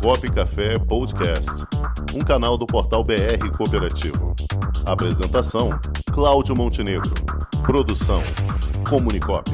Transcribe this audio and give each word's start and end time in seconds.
Comunicop 0.00 0.32
Café 0.32 0.78
Podcast, 0.78 1.50
um 2.14 2.20
canal 2.20 2.56
do 2.56 2.66
portal 2.66 3.04
BR 3.04 3.50
Cooperativo. 3.56 4.34
Apresentação: 4.86 5.70
Cláudio 6.12 6.56
Montenegro. 6.56 7.12
Produção: 7.64 8.22
Comunicop. 8.88 9.50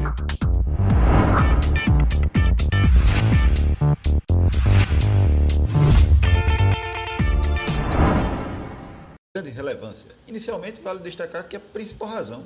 Grande 9.35 9.51
relevância. 9.51 10.11
Inicialmente, 10.27 10.81
vale 10.81 10.99
destacar 10.99 11.47
que 11.47 11.55
a 11.55 11.59
principal 11.59 12.07
razão 12.07 12.43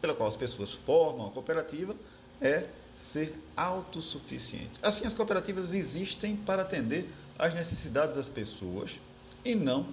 pela 0.00 0.14
qual 0.14 0.28
as 0.28 0.36
pessoas 0.36 0.72
formam 0.72 1.26
a 1.26 1.30
cooperativa 1.30 1.94
é 2.40 2.66
ser 2.94 3.32
autossuficiente. 3.56 4.72
Assim, 4.82 5.06
as 5.06 5.14
cooperativas 5.14 5.72
existem 5.72 6.36
para 6.36 6.62
atender 6.62 7.08
às 7.38 7.54
necessidades 7.54 8.14
das 8.14 8.28
pessoas 8.28 9.00
e 9.44 9.54
não 9.54 9.86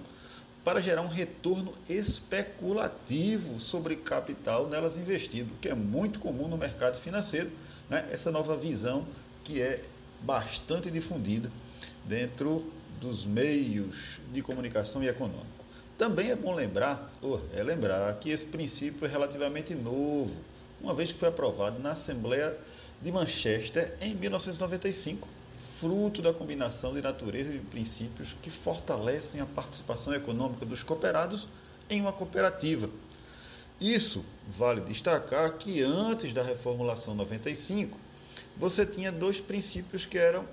para 0.64 0.80
gerar 0.80 1.00
um 1.00 1.08
retorno 1.08 1.72
especulativo 1.88 3.58
sobre 3.58 3.96
capital 3.96 4.68
nelas 4.68 4.96
investido, 4.96 5.54
que 5.60 5.68
é 5.68 5.74
muito 5.74 6.18
comum 6.18 6.46
no 6.46 6.58
mercado 6.58 6.98
financeiro, 6.98 7.50
né? 7.88 8.06
essa 8.10 8.30
nova 8.30 8.56
visão 8.56 9.06
que 9.44 9.62
é 9.62 9.82
bastante 10.20 10.90
difundida 10.90 11.50
dentro 12.04 12.70
dos 13.00 13.24
meios 13.24 14.20
de 14.32 14.42
comunicação 14.42 15.02
e 15.02 15.08
econômico. 15.08 15.46
Também 15.96 16.30
é 16.30 16.36
bom 16.36 16.54
lembrar, 16.54 17.10
é 17.54 17.62
lembrar, 17.62 18.14
que 18.18 18.30
esse 18.30 18.46
princípio 18.46 19.06
é 19.06 19.08
relativamente 19.08 19.74
novo, 19.74 20.36
uma 20.80 20.94
vez 20.94 21.12
que 21.12 21.18
foi 21.18 21.28
aprovado 21.28 21.78
na 21.80 21.92
Assembleia 21.92 22.56
de 23.00 23.12
Manchester 23.12 23.94
em 24.00 24.14
1995, 24.14 25.28
fruto 25.78 26.20
da 26.20 26.32
combinação 26.32 26.94
de 26.94 27.00
natureza 27.00 27.54
e 27.54 27.58
princípios 27.58 28.36
que 28.42 28.50
fortalecem 28.50 29.40
a 29.40 29.46
participação 29.46 30.14
econômica 30.14 30.66
dos 30.66 30.82
cooperados 30.82 31.46
em 31.88 32.00
uma 32.00 32.12
cooperativa. 32.12 32.88
Isso 33.80 34.24
vale 34.48 34.80
destacar 34.80 35.52
que 35.52 35.82
antes 35.82 36.32
da 36.32 36.42
reformulação 36.42 37.14
95, 37.14 37.98
você 38.56 38.84
tinha 38.84 39.12
dois 39.12 39.40
princípios 39.40 40.04
que 40.04 40.18
eram 40.18 40.44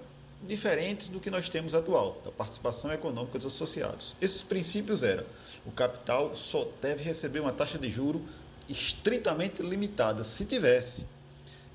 diferentes 0.43 1.07
do 1.07 1.19
que 1.19 1.31
nós 1.31 1.49
temos 1.49 1.73
atual, 1.73 2.21
da 2.23 2.31
participação 2.31 2.91
econômica 2.91 3.39
dos 3.39 3.53
associados. 3.53 4.15
Esses 4.21 4.43
princípios 4.43 5.01
eram: 5.01 5.25
o 5.65 5.71
capital 5.71 6.35
só 6.35 6.67
deve 6.81 7.03
receber 7.03 7.39
uma 7.39 7.51
taxa 7.51 7.79
de 7.79 7.89
juro 7.89 8.23
estritamente 8.69 9.61
limitada, 9.61 10.23
se 10.23 10.45
tivesse. 10.45 11.05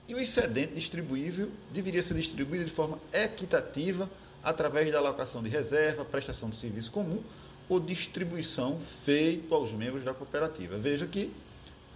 E 0.08 0.14
o 0.14 0.18
excedente 0.18 0.74
distribuível 0.74 1.50
deveria 1.72 2.02
ser 2.02 2.14
distribuído 2.14 2.64
de 2.64 2.70
forma 2.70 2.98
equitativa 3.12 4.10
através 4.42 4.90
da 4.90 4.98
alocação 4.98 5.42
de 5.42 5.48
reserva, 5.48 6.04
prestação 6.04 6.50
de 6.50 6.56
serviço 6.56 6.90
comum 6.90 7.22
ou 7.68 7.78
distribuição 7.78 8.80
feito 9.04 9.54
aos 9.54 9.72
membros 9.72 10.02
da 10.02 10.12
cooperativa. 10.12 10.76
Veja 10.76 11.06
que 11.06 11.32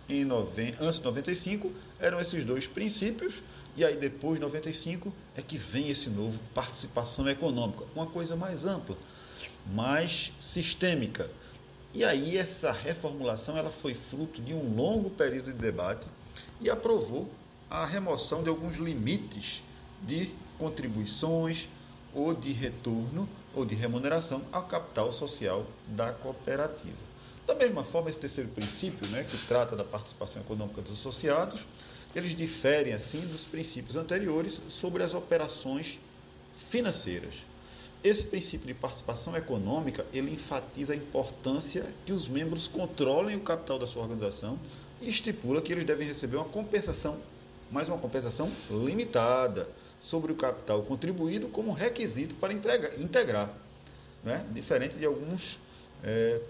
em 0.09 0.25
noven... 0.25 0.75
antes 0.81 0.99
de 0.99 1.05
95 1.05 1.73
eram 1.99 2.21
esses 2.21 2.45
dois 2.45 2.67
princípios 2.67 3.43
e 3.77 3.85
aí 3.85 3.97
depois 3.97 4.37
de 4.37 4.43
95 4.43 5.13
é 5.37 5.43
que 5.43 5.59
vem 5.59 5.89
esse 5.89 6.09
novo 6.09 6.39
participação 6.55 7.29
econômica, 7.29 7.85
uma 7.95 8.07
coisa 8.07 8.37
mais 8.37 8.65
ampla, 8.65 8.97
mais 9.73 10.33
sistêmica, 10.39 11.29
e 11.95 12.05
aí 12.05 12.37
essa 12.37 12.73
reformulação 12.73 13.57
ela 13.57 13.71
foi 13.71 13.95
fruto 13.95 14.43
de 14.43 14.53
um 14.53 14.75
longo 14.75 15.09
período 15.09 15.53
de 15.53 15.59
debate 15.59 16.09
e 16.61 16.69
aprovou 16.69 17.31
a 17.71 17.87
remoção 17.87 18.43
de 18.43 18.49
alguns 18.49 18.75
limites 18.75 19.63
de 20.03 20.35
contribuições 20.59 21.69
ou 22.13 22.35
de 22.35 22.53
retorno 22.53 23.29
ou 23.55 23.65
de 23.65 23.77
remuneração 23.77 24.43
ao 24.51 24.65
capital 24.65 25.13
social 25.13 25.67
da 25.87 26.13
cooperativa. 26.13 27.05
Da 27.47 27.55
mesma 27.55 27.85
forma, 27.85 28.11
esse 28.11 28.19
terceiro 28.19 28.51
princípio, 28.51 29.07
né, 29.09 29.23
que 29.23 29.37
trata 29.47 29.77
da 29.77 29.85
participação 29.85 30.43
econômica 30.43 30.83
dos 30.83 30.93
associados, 30.93 31.67
eles 32.15 32.35
diferem 32.35 32.93
assim 32.93 33.21
dos 33.21 33.45
princípios 33.45 33.97
anteriores 33.97 34.61
sobre 34.69 35.03
as 35.03 35.15
operações 35.15 35.99
financeiras. 36.57 37.45
Esse 38.05 38.27
princípio 38.27 38.67
de 38.67 38.75
participação 38.75 39.35
econômica, 39.35 40.05
ele 40.13 40.31
enfatiza 40.31 40.93
a 40.93 40.97
importância 40.97 41.87
que 42.05 42.13
os 42.13 42.29
membros 42.29 42.69
controlem 42.69 43.35
o 43.35 43.41
capital 43.41 43.79
da 43.79 43.87
sua 43.87 44.03
organização 44.03 44.59
e 45.01 45.09
estipula 45.09 45.63
que 45.63 45.73
eles 45.73 45.87
devem 45.87 46.07
receber 46.07 46.37
uma 46.37 46.45
compensação, 46.45 47.19
mas 47.73 47.89
uma 47.89 47.97
compensação 47.97 48.53
limitada 48.69 49.67
sobre 49.99 50.31
o 50.31 50.37
capital 50.37 50.83
contribuído 50.83 51.49
como 51.49 51.73
requisito 51.73 52.35
para 52.35 52.53
entregar, 52.53 53.01
integrar, 53.01 53.51
né? 54.23 54.45
diferente 54.53 54.99
de 54.99 55.07
alguns 55.07 55.59
é, 56.03 56.43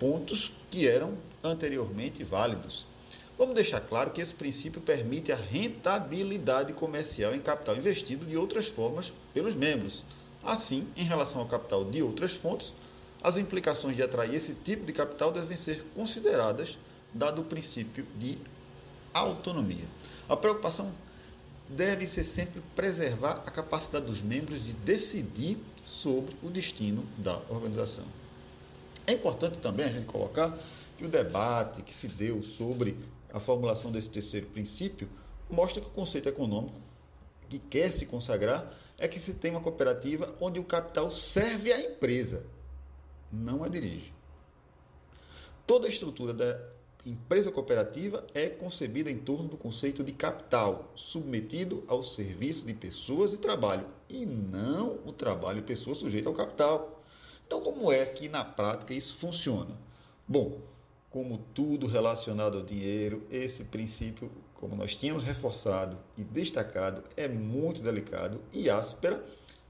pontos 0.00 0.52
que 0.68 0.88
eram 0.88 1.16
anteriormente 1.44 2.24
válidos. 2.24 2.88
Vamos 3.38 3.54
deixar 3.54 3.80
claro 3.80 4.10
que 4.10 4.20
esse 4.20 4.34
princípio 4.34 4.80
permite 4.80 5.30
a 5.30 5.36
rentabilidade 5.36 6.72
comercial 6.72 7.32
em 7.32 7.40
capital 7.40 7.76
investido 7.76 8.26
de 8.26 8.36
outras 8.36 8.66
formas 8.66 9.12
pelos 9.32 9.54
membros. 9.54 10.04
Assim, 10.42 10.88
em 10.96 11.04
relação 11.04 11.40
ao 11.40 11.46
capital 11.46 11.84
de 11.84 12.02
outras 12.02 12.32
fontes, 12.32 12.74
as 13.22 13.36
implicações 13.36 13.94
de 13.94 14.02
atrair 14.02 14.34
esse 14.34 14.54
tipo 14.54 14.84
de 14.84 14.92
capital 14.92 15.30
devem 15.30 15.56
ser 15.56 15.84
consideradas, 15.94 16.78
dado 17.14 17.42
o 17.42 17.44
princípio 17.44 18.04
de 18.18 18.38
autonomia. 19.14 19.84
A 20.28 20.36
preocupação 20.36 20.92
deve 21.68 22.06
ser 22.06 22.24
sempre 22.24 22.60
preservar 22.74 23.42
a 23.46 23.52
capacidade 23.52 24.06
dos 24.06 24.20
membros 24.20 24.64
de 24.64 24.72
decidir 24.72 25.58
sobre 25.84 26.36
o 26.42 26.50
destino 26.50 27.06
da 27.16 27.40
organização. 27.48 28.04
É 29.06 29.12
importante 29.12 29.58
também 29.58 29.86
a 29.86 29.92
gente 29.92 30.06
colocar 30.06 30.58
que 30.96 31.04
o 31.04 31.08
debate 31.08 31.82
que 31.82 31.94
se 31.94 32.08
deu 32.08 32.42
sobre 32.42 32.96
a 33.32 33.40
formulação 33.40 33.90
desse 33.90 34.10
terceiro 34.10 34.46
princípio 34.46 35.08
mostra 35.50 35.80
que 35.80 35.88
o 35.88 35.92
conceito 35.92 36.28
econômico 36.28 36.80
que 37.48 37.58
quer 37.58 37.92
se 37.92 38.06
consagrar 38.06 38.72
é 38.98 39.08
que 39.08 39.18
se 39.18 39.34
tem 39.34 39.52
uma 39.52 39.60
cooperativa 39.60 40.34
onde 40.40 40.58
o 40.60 40.64
capital 40.64 41.10
serve 41.10 41.72
à 41.72 41.80
empresa, 41.80 42.44
não 43.32 43.62
a 43.62 43.68
dirige. 43.68 44.12
Toda 45.66 45.86
a 45.86 45.90
estrutura 45.90 46.34
da 46.34 46.58
empresa 47.06 47.50
cooperativa 47.50 48.26
é 48.34 48.48
concebida 48.48 49.10
em 49.10 49.18
torno 49.18 49.48
do 49.48 49.56
conceito 49.56 50.02
de 50.02 50.12
capital, 50.12 50.90
submetido 50.94 51.84
ao 51.86 52.02
serviço 52.02 52.66
de 52.66 52.74
pessoas 52.74 53.32
e 53.32 53.38
trabalho, 53.38 53.86
e 54.08 54.26
não 54.26 54.98
o 55.06 55.12
trabalho 55.12 55.60
e 55.60 55.62
pessoa 55.62 55.94
sujeita 55.94 56.28
ao 56.28 56.34
capital. 56.34 57.02
Então, 57.46 57.60
como 57.60 57.90
é 57.92 58.04
que 58.04 58.28
na 58.28 58.44
prática 58.44 58.92
isso 58.92 59.16
funciona? 59.16 59.74
Bom, 60.26 60.60
como 61.10 61.38
tudo 61.54 61.86
relacionado 61.86 62.58
ao 62.58 62.64
dinheiro, 62.64 63.26
esse 63.30 63.64
princípio, 63.64 64.30
como 64.54 64.76
nós 64.76 64.94
tínhamos 64.94 65.22
reforçado 65.22 65.98
e 66.16 66.22
destacado, 66.22 67.02
é 67.16 67.26
muito 67.26 67.82
delicado 67.82 68.40
e 68.52 68.68
áspera 68.68 69.24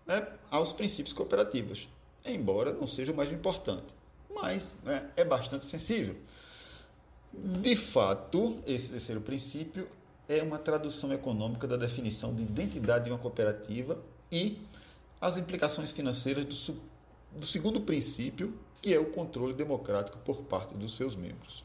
né, 0.06 0.26
aos 0.50 0.72
princípios 0.72 1.12
cooperativos, 1.12 1.88
embora 2.25 2.72
não 2.72 2.87
seja 2.87 3.12
o 3.12 3.16
mais 3.16 3.31
importante, 3.31 3.94
mas 4.34 4.76
né, 4.82 5.09
é 5.16 5.25
bastante 5.25 5.65
sensível. 5.66 6.16
De 7.32 7.76
fato, 7.76 8.59
esse 8.66 8.91
terceiro 8.91 9.20
princípio 9.20 9.87
é 10.28 10.43
uma 10.43 10.59
tradução 10.59 11.12
econômica 11.12 11.69
da 11.69 11.76
definição 11.76 12.34
de 12.34 12.43
identidade 12.43 13.05
de 13.05 13.10
uma 13.10 13.19
cooperativa 13.19 13.99
e 14.32 14.59
as 15.20 15.37
implicações 15.37 15.93
financeiras 15.93 16.44
do, 16.44 16.81
do 17.37 17.47
segundo 17.47 17.81
princípio, 17.81 18.55
que 18.81 18.94
é 18.94 18.99
o 18.99 19.06
controle 19.06 19.53
democrático 19.53 20.19
por 20.19 20.43
parte 20.43 20.75
dos 20.75 20.97
seus 20.97 21.16
membros. 21.16 21.65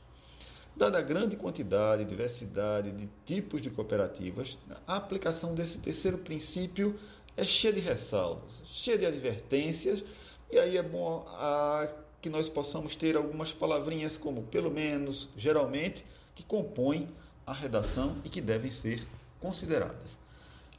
Dada 0.75 0.97
a 0.97 1.01
grande 1.01 1.35
quantidade 1.35 2.01
e 2.01 2.05
diversidade 2.05 2.91
de 2.91 3.07
tipos 3.25 3.61
de 3.61 3.69
cooperativas, 3.69 4.57
a 4.87 4.95
aplicação 4.95 5.53
desse 5.53 5.77
terceiro 5.77 6.17
princípio 6.17 6.99
é 7.37 7.45
cheia 7.45 7.73
de 7.73 7.79
ressalvas, 7.79 8.61
cheia 8.65 8.97
de 8.97 9.05
advertências, 9.05 10.03
e 10.51 10.57
aí 10.57 10.77
é 10.77 10.83
bom 10.83 11.25
a, 11.29 11.87
que 12.21 12.29
nós 12.29 12.49
possamos 12.49 12.95
ter 12.95 13.15
algumas 13.15 13.51
palavrinhas 13.51 14.17
como 14.17 14.43
pelo 14.43 14.71
menos, 14.71 15.29
geralmente, 15.37 16.03
que 16.33 16.43
compõem 16.43 17.07
a 17.45 17.53
redação 17.53 18.17
e 18.23 18.29
que 18.29 18.41
devem 18.41 18.71
ser 18.71 19.05
consideradas. 19.39 20.17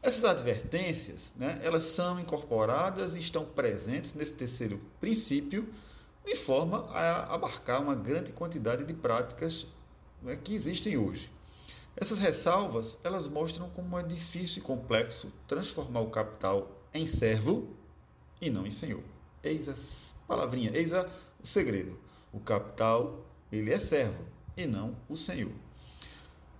Essas 0.03 0.25
advertências, 0.25 1.33
né, 1.37 1.61
elas 1.63 1.85
são 1.85 2.19
incorporadas 2.19 3.15
e 3.15 3.21
estão 3.21 3.45
presentes 3.45 4.13
nesse 4.13 4.35
terceiro 4.35 4.81
princípio, 5.01 5.69
de 6.25 6.37
forma 6.37 6.87
a 6.91 7.35
abarcar 7.35 7.83
uma 7.83 7.95
grande 7.95 8.33
quantidade 8.33 8.85
de 8.85 8.95
práticas 8.95 9.67
né, 10.23 10.37
que 10.43 10.55
existem 10.55 10.97
hoje. 10.97 11.31
Essas 11.97 12.19
ressalvas 12.19 12.99
elas 13.05 13.27
mostram 13.27 13.69
como 13.71 13.99
é 13.99 14.03
difícil 14.03 14.59
e 14.59 14.67
complexo 14.67 15.33
transformar 15.47 16.01
o 16.01 16.11
capital 16.11 16.71
em 16.93 17.07
servo 17.07 17.69
e 18.41 18.51
não 18.51 18.67
em 18.67 18.71
senhor. 18.71 19.03
Eis 19.43 19.69
a 19.69 19.75
palavrinha, 20.27 20.71
eis 20.75 20.93
a, 20.93 21.09
o 21.43 21.47
segredo. 21.47 21.99
O 22.33 22.41
capital 22.41 23.25
ele 23.53 23.73
é 23.73 23.79
servo 23.79 24.25
e 24.57 24.67
não 24.67 24.97
o 25.09 25.17
senhor. 25.17 25.53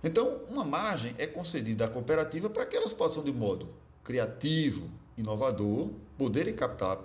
Então, 0.03 0.43
uma 0.47 0.63
margem 0.63 1.15
é 1.17 1.25
concedida 1.25 1.85
à 1.85 1.87
cooperativa 1.87 2.49
para 2.49 2.65
que 2.65 2.75
elas 2.75 2.93
possam, 2.93 3.23
de 3.23 3.33
modo 3.33 3.67
criativo, 4.03 4.87
inovador, 5.17 5.89
poderem 6.15 6.53
captar 6.53 6.99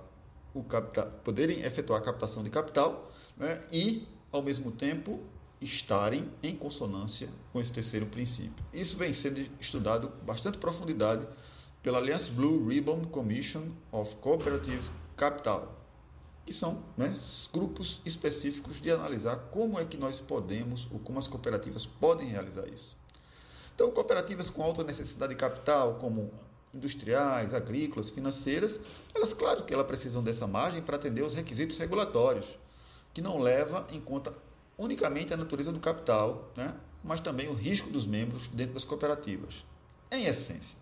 o 0.55 0.63
capital, 0.63 1.07
poderem 1.25 1.63
efetuar 1.63 2.01
a 2.01 2.05
captação 2.05 2.43
de 2.43 2.51
capital 2.51 3.11
né, 3.37 3.61
e, 3.73 4.07
ao 4.33 4.43
mesmo 4.43 4.71
tempo, 4.71 5.21
estarem 5.61 6.31
em 6.43 6.57
consonância 6.57 7.29
com 7.53 7.61
esse 7.61 7.73
terceiro 7.73 8.07
princípio. 8.07 8.65
Isso 8.73 8.97
vem 8.97 9.13
sendo 9.13 9.47
estudado 9.61 10.11
bastante 10.25 10.59
profundidade 10.59 11.27
pela 11.83 11.99
Alliance 11.99 12.31
Blue 12.31 12.67
Ribbon 12.67 13.05
Commission 13.05 13.71
of 13.93 14.17
Cooperative 14.17 14.91
Capital, 15.17 15.77
que 16.47 16.53
são 16.53 16.83
né, 16.97 17.15
grupos 17.53 18.01
específicos 18.05 18.81
de 18.81 18.91
analisar 18.91 19.37
como 19.51 19.79
é 19.79 19.85
que 19.85 19.97
nós 19.97 20.21
podemos, 20.21 20.89
ou 20.91 20.99
como 20.99 21.19
as 21.19 21.29
cooperativas 21.29 21.87
podem 21.87 22.29
realizar 22.29 22.67
isso. 22.69 22.97
Então, 23.75 23.91
cooperativas 23.91 24.51
com 24.51 24.63
alta 24.63 24.85
necessidade 24.85 25.35
de 25.35 25.39
capital, 25.39 25.95
como 25.95 26.31
industriais, 26.73 27.53
agrícolas, 27.53 28.11
financeiras, 28.11 28.81
elas, 29.15 29.33
claro 29.33 29.65
que 29.65 29.75
elas 29.75 29.87
precisam 29.87 30.23
dessa 30.23 30.47
margem 30.47 30.83
para 30.83 30.97
atender 30.97 31.23
os 31.23 31.35
requisitos 31.35 31.77
regulatórios, 31.77 32.59
que 33.13 33.21
não 33.21 33.39
leva 33.39 33.87
em 33.91 34.01
conta 34.01 34.33
unicamente 34.79 35.35
a 35.35 35.37
natureza 35.37 35.73
do 35.73 35.81
capital, 35.81 36.53
né? 36.57 36.75
mas 37.03 37.21
também 37.21 37.49
o 37.49 37.55
risco 37.55 37.91
dos 37.91 38.07
membros 38.07 38.49
dentro 38.49 38.75
das 38.75 38.85
cooperativas. 38.85 39.65
Em 40.11 40.25
essência, 40.25 40.79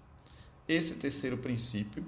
esse 0.67 0.95
terceiro 0.95 1.39
princípio 1.39 2.05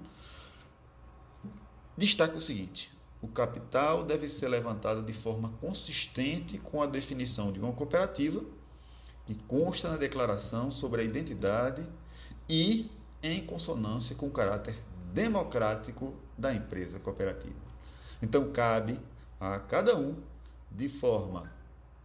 destaca 1.96 2.36
o 2.36 2.40
seguinte: 2.40 2.92
o 3.22 3.28
capital 3.28 4.04
deve 4.04 4.28
ser 4.28 4.48
levantado 4.48 5.02
de 5.02 5.12
forma 5.12 5.50
consistente 5.60 6.58
com 6.58 6.82
a 6.82 6.86
definição 6.86 7.52
de 7.52 7.60
uma 7.60 7.72
cooperativa 7.72 8.42
que 9.26 9.34
consta 9.46 9.88
na 9.88 9.96
declaração 9.96 10.70
sobre 10.70 11.02
a 11.02 11.04
identidade 11.04 11.86
e 12.48 12.90
em 13.22 13.44
consonância 13.44 14.14
com 14.17 14.26
o 14.26 14.31
caráter 14.31 14.78
democrático 15.12 16.14
da 16.37 16.55
empresa 16.55 16.99
cooperativa. 16.99 17.55
Então, 18.22 18.50
cabe 18.52 19.00
a 19.38 19.58
cada 19.58 19.96
um, 19.96 20.17
de 20.70 20.88
forma 20.88 21.50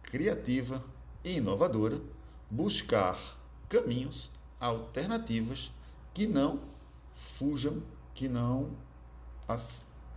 criativa 0.02 0.84
e 1.24 1.36
inovadora, 1.36 2.00
buscar 2.50 3.18
caminhos, 3.68 4.30
alternativas 4.58 5.70
que 6.14 6.26
não 6.26 6.60
fujam, 7.14 7.82
que 8.14 8.28
não 8.28 8.70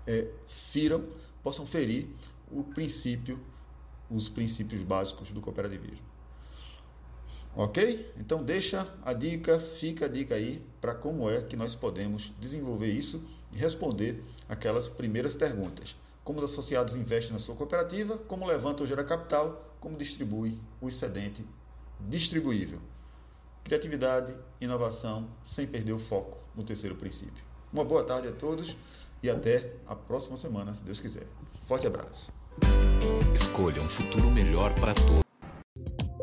é, 0.07 0.27
firam, 0.47 1.05
possam 1.43 1.65
ferir 1.65 2.07
o 2.51 2.63
princípio, 2.63 3.39
os 4.09 4.29
princípios 4.29 4.81
básicos 4.81 5.31
do 5.31 5.41
cooperativismo. 5.41 6.05
Ok? 7.55 8.13
Então 8.17 8.43
deixa 8.43 8.87
a 9.03 9.13
dica, 9.13 9.59
fica 9.59 10.05
a 10.05 10.07
dica 10.07 10.35
aí 10.35 10.63
para 10.79 10.93
como 10.93 11.29
é 11.29 11.41
que 11.41 11.55
nós 11.55 11.75
podemos 11.75 12.31
desenvolver 12.39 12.87
isso 12.87 13.23
e 13.53 13.57
responder 13.57 14.23
aquelas 14.47 14.87
primeiras 14.87 15.35
perguntas. 15.35 15.95
Como 16.23 16.39
os 16.39 16.45
associados 16.45 16.95
investem 16.95 17.33
na 17.33 17.39
sua 17.39 17.55
cooperativa, 17.55 18.17
como 18.17 18.45
levanta 18.45 18.83
ou 18.83 18.87
gera 18.87 19.03
capital, 19.03 19.75
como 19.79 19.97
distribui 19.97 20.59
o 20.79 20.87
excedente 20.87 21.45
distribuível. 21.99 22.79
Criatividade, 23.63 24.35
inovação, 24.61 25.29
sem 25.43 25.67
perder 25.67 25.93
o 25.93 25.99
foco 25.99 26.43
no 26.55 26.63
terceiro 26.63 26.95
princípio. 26.95 27.43
Uma 27.71 27.83
boa 27.83 28.03
tarde 28.03 28.27
a 28.27 28.31
todos 28.31 28.75
e 29.21 29.29
até 29.29 29.73
a 29.87 29.95
próxima 29.95 30.37
semana, 30.37 30.73
se 30.73 30.83
Deus 30.83 30.99
quiser. 30.99 31.27
Forte 31.67 31.85
abraço. 31.85 32.31
Escolha 33.33 33.81
um 33.81 33.89
futuro 33.89 34.29
melhor 34.31 34.73
para 34.75 34.93
todos. 34.93 35.28